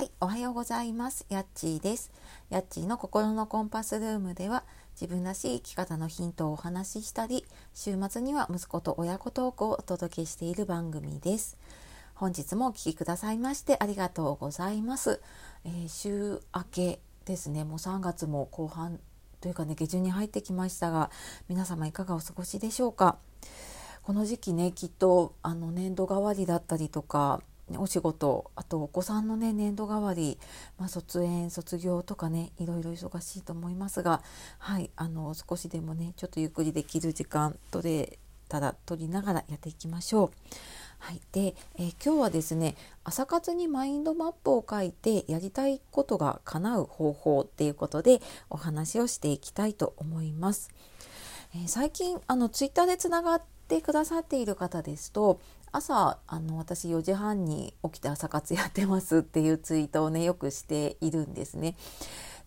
[0.00, 1.26] はい、おはようございます。
[1.28, 2.10] やっちーです。
[2.48, 4.64] やっちーの心のコンパスルームでは、
[4.98, 11.58] 自分らしい生き方のヒントをお話ししたり、週末には息子と親子トークをお届けしている番組です。
[12.14, 15.20] 本日もお聴きくださいましてありがとうございます。
[15.66, 19.00] えー、週明けですね、もう3月も後半
[19.42, 21.10] というかね、下旬に入ってきましたが、
[21.46, 23.18] 皆様いかがお過ごしでしょうか？
[24.02, 27.42] この時期ねきっとあの年度替わりだったりとか
[27.78, 30.38] お仕事あとお子さんのね年度替わり、
[30.78, 34.22] まあ、卒園卒業とかねいろいろ忙しいと思いますが
[34.58, 40.30] はいあの少しでもねちょっとゆっくりできる時間取れたら取りながらやっていきましょう。
[40.98, 50.70] はい、で、えー、今日はですね朝活にマインドマップを書いてやりたいことが叶う方法っていうことでお話をしていきたいと思います。
[51.54, 55.40] えー、最近あのツイッターでつながってくださっている方ですと
[55.72, 61.76] 朝あの私4時半に起きて朝活やってますっていうツイートをねよくしているんですね。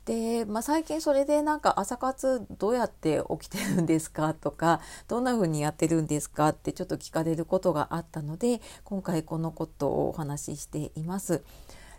[0.05, 11.43] で、まあ、最近それでなんか朝活どうやって起きてるんですかとかどんな風にやってるんですかってちょっと聞かれることがあったので今回このことをお話ししています。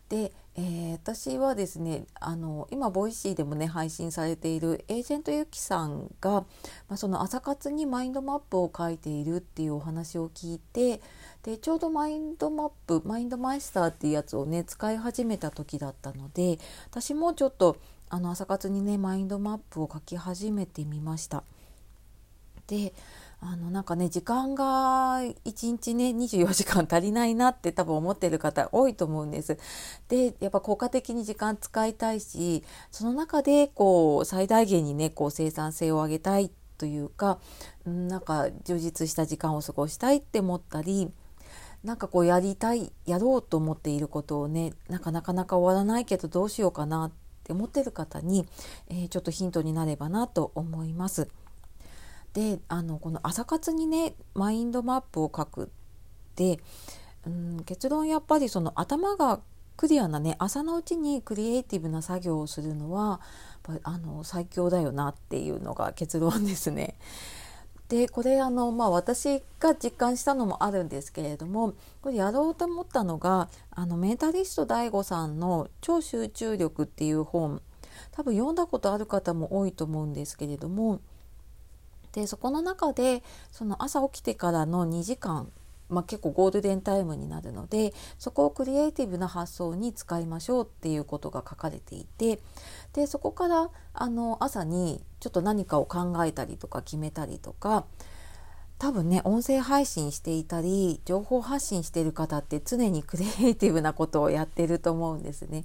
[0.09, 6.47] で、えー、私はですねあの今ボイシーでもね配信されているエージェントゆきさんが、ま
[6.91, 11.01] あ、その朝活にマインドマップを書いているっていうお話を聞いて
[11.43, 16.59] でちょうどマインドマップマインドマイスターっていうやつをね使い始めた時だったので
[16.91, 17.77] 私もちょっと
[18.11, 21.43] あの朝活にねマインドマップを書き始めてみました。
[22.67, 22.95] で
[23.47, 29.59] あのなんかね時間が1日ね24時間足りないなって多分思ってる方多いと思うんです。
[30.09, 37.39] でやっぱ効果的に時間使いたいしその中でこう最大限にねこう生産性を上げたいというか
[37.85, 41.13] なんか充実した時間を過ごしたいって思ったり
[41.85, 47.13] なんかこうやりたいやろうと思っていることをねなかなかなか終わらないけどどうしようかなっ
[47.45, 48.47] て思ってる方に、
[48.89, 51.29] えー、ちょっとヒントになればなと思います。
[52.35, 55.67] であのこの朝活にねマインドマップを書くっ
[56.35, 56.59] て
[57.27, 59.41] うん結論やっぱりその頭が
[59.77, 63.21] クリアなね朝のうちにクリエイティブな作業をするのは
[63.83, 66.97] あの最強だよなっていうのが結論ですね。
[67.89, 77.61] でこれあの、まあ、私が実感したのもあるんですけれどもこれやろうと思ったのがあのメンタリスト DAIGO さんの「超集中力」っていう本
[78.11, 81.01] 多分読んだことある方も多いと思うんですけれども
[82.15, 85.51] でそこの中でその朝起きてからの2時間、
[85.89, 92.39] まあ、結構ゴールデンタイムになるのでそこをクリエイティブな発想に使いましょうっていうことが書かれていて
[92.93, 97.85] でそこからあの朝にちょっと何かを考えたりとか決めたりとか
[98.79, 105.65] 多分ね音声配信していたり情報発信してる方って常にクリエイティブなことをやってると思うんですね。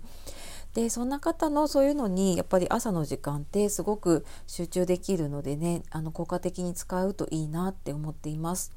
[0.74, 8.72] でそんな方のそういうのにやっぱり朝の時間ってすごく集中できるのでねあの効果的に使うといいなって思っています。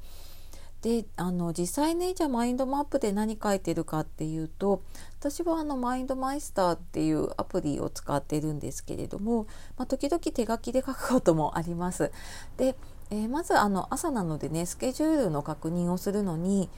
[0.81, 4.81] であの実際ねじゃあマインドマップで何書いてるかっていうと
[5.17, 12.11] 私はあのマインドマイスターっていうアプリを使ってるんですけれども、まあ、時々手書きで書くこともあります。
[12.57, 12.75] で、
[13.11, 16.69] えー、まずあの朝なのでねスケジュールの確認をするのに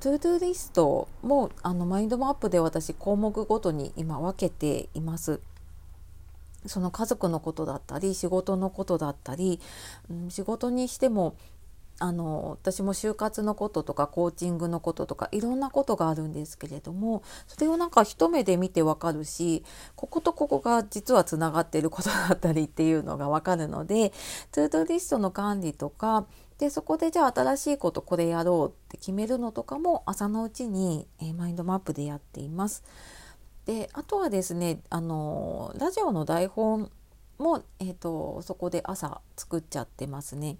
[0.00, 5.40] to do リストもあのマインドマップで私項目ごとに今分けています。
[6.66, 9.60] その家族のことだったり仕事のことだったり、
[10.10, 11.36] うん、仕事にしても
[11.98, 19.64] あの私も就活のこととかコーチングのこととかいろんなことがあるんですけれどもそれをなんか一目で見てわかるし
[19.96, 24.12] こことここが実はつながっていることだったりっていうのがわかるので
[24.50, 26.26] トゥードリストの管理とか
[26.60, 32.84] でそこでじゃあ新しいことこれやろうって決めるのとかも朝のうちに、え、マインドマップでやっています。
[33.64, 36.90] であとはですねあのラジオの台本
[37.38, 40.58] も、えーと、そこで朝作っちゃってますね。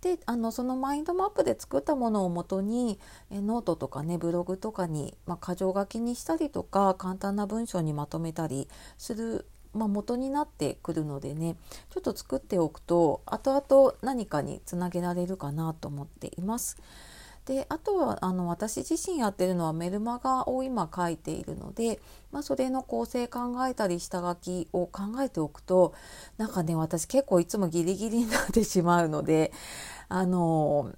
[0.00, 3.00] であのそのマインドマップで作ったものをもとに
[3.30, 11.56] えノートとかねブログとかに、まあ、箇条書きにしたりとか簡単な文章にまとめたりするまあ、元になってくるのでね
[11.90, 16.76] ちょっと作っておくと後々何かにつなげられるかなと思っています。
[17.46, 25.92] であとはあの私自身やってるのはメルマガを今書いているので、まあ、それの構成考えたり下書きを考えておくと
[26.38, 29.52] なんかね私結構いつもギリギリになってしまうので
[30.08, 30.92] あの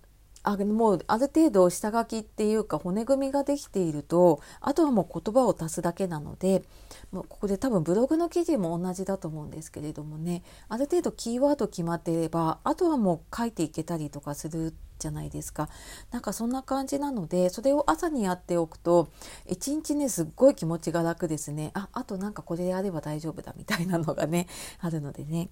[0.45, 6.63] あもうある程度下書きっていうか骨組みができているとあとはもう言葉を足すだけなので
[7.11, 10.43] もうここで多分ブログの記事も同じだと思うんですけれどもね。
[10.69, 15.69] ある程度キーワード決まっていればあとはもう書いていけたりとかするじゃないですか。
[16.11, 19.09] なんかそんな感じなのでそれを朝にやっておくと
[19.47, 21.71] 一日ねすっごい気持ちが楽ですね。
[21.75, 24.47] ああとなんかこれやれば大丈夫だみたいなのがね
[24.81, 25.49] あるのでね。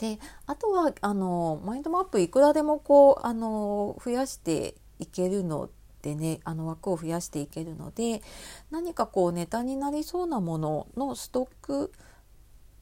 [0.00, 5.68] であとはあのマインドマップいくらでもこうあの増やしていけるの
[6.00, 8.22] でねあの枠を増やしていけるので
[8.70, 11.92] 何かこうネタになりそうなもののストック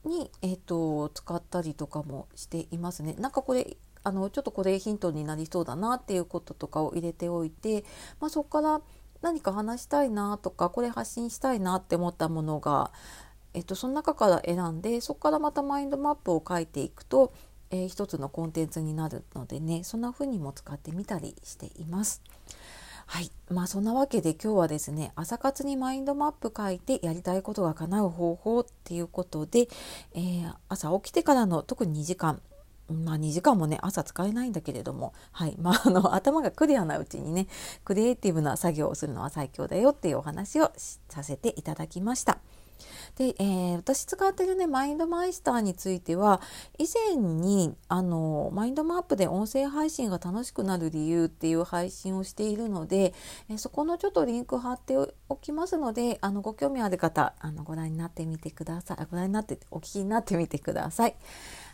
[0.04, 3.14] に、えーと、使ったりとかもしていますね。
[3.18, 7.84] なんかこれあのちょっとこれヒントになりそうだなっていうこととかを入れておいて、
[8.20, 8.80] まあ、そこから
[9.22, 12.92] 何か話したいなとかこれ発信したいなって思ったものが
[13.58, 17.32] えっと、その中から選んでそこからまたマインドマップを書いていくと、
[17.72, 22.22] えー、一つのコンテンツになるのでねそんな風にも使ってみたりしています。
[23.06, 29.66] はいまあそんなわけで今日はですね朝活にマインドマップ書いてやりたいことが叶う方法っていうことで、
[30.14, 32.40] えー、朝起きてからの特に2時間
[32.86, 37.48] まあ2時間もね朝使えないんだけれども、はいまあ、あの頭がクリアなうちにね
[37.84, 40.70] クリエイティブな作業をするのは最強だよっていうお話を
[41.08, 42.38] させていただきました。
[43.16, 46.40] で、えー、私使ってるねマインドマイスターについては
[46.78, 53.14] 以前にあのマインドマップで音声配信が楽しくなる理由っていう配信をしているので、
[53.48, 61.14] えー、そこのちょっとリンク貼っておきますのであのご興味ある方あのご覧になってみてくださいご覧になってお聞きになってみてください。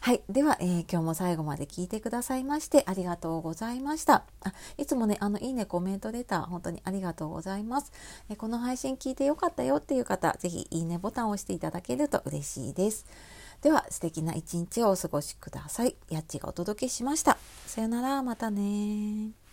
[0.05, 0.23] はい。
[0.29, 4.25] では、えー、今日も最後まで聞いてくださいましてありがとうございました。
[4.43, 7.91] あいつもね、あの、いいね、コメントレタ、本当にありがとうございます。
[8.29, 13.07] え、この配信聞いてよかったよっていう方、ぜひいいねボタンを押していただけると嬉しいです。
[13.63, 15.97] では、素敵な一日をお過ごしください。
[16.11, 17.39] やっちがお届けしました。
[17.65, 19.44] さよなら、またね